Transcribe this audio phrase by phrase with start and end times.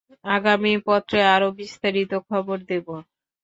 [0.31, 2.87] আগামী পত্রে আরও বিস্তারিত খবর দেব।